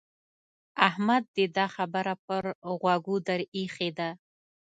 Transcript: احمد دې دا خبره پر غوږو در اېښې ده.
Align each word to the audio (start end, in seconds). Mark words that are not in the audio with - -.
احمد 0.87 1.23
دې 1.35 1.45
دا 1.57 1.65
خبره 1.75 2.13
پر 2.25 2.43
غوږو 2.79 3.15
در 3.27 3.41
اېښې 3.55 3.89
ده. 3.97 4.09